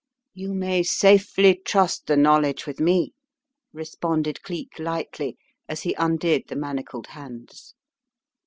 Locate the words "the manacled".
6.47-7.05